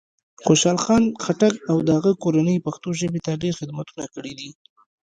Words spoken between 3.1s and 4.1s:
ته ډېر خدمتونه